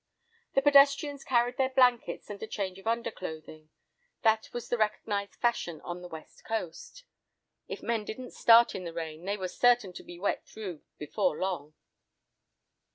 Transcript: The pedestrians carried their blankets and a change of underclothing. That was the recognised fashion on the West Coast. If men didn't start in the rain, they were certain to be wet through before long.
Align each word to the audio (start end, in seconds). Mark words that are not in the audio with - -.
The 0.55 0.63
pedestrians 0.63 1.23
carried 1.23 1.57
their 1.57 1.69
blankets 1.69 2.31
and 2.31 2.41
a 2.41 2.47
change 2.47 2.79
of 2.79 2.87
underclothing. 2.87 3.69
That 4.23 4.49
was 4.51 4.67
the 4.67 4.77
recognised 4.79 5.35
fashion 5.35 5.79
on 5.81 6.01
the 6.01 6.07
West 6.07 6.43
Coast. 6.43 7.03
If 7.67 7.83
men 7.83 8.03
didn't 8.03 8.31
start 8.33 8.73
in 8.73 8.83
the 8.83 8.93
rain, 8.93 9.25
they 9.25 9.37
were 9.37 9.47
certain 9.47 9.93
to 9.93 10.03
be 10.03 10.17
wet 10.17 10.43
through 10.43 10.81
before 10.97 11.37
long. 11.37 11.75